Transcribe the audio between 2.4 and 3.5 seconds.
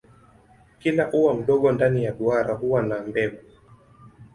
huwa na mbegu.